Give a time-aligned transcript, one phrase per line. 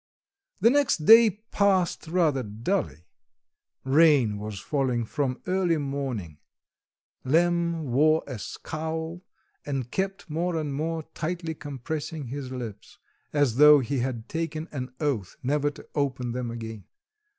[0.61, 3.05] The next day passed rather dully.
[3.83, 6.39] Rain was falling from early morning;
[7.23, 9.21] Lemm wore a scowl,
[9.63, 12.97] and kept more and more tightly compressing his lips,
[13.31, 16.85] as though he had taken an oath never to open them again.